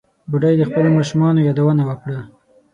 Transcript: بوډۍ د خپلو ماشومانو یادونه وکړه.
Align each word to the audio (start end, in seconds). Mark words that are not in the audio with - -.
بوډۍ 0.29 0.55
د 0.59 0.63
خپلو 0.69 0.89
ماشومانو 0.97 1.45
یادونه 1.47 1.83
وکړه. 1.89 2.19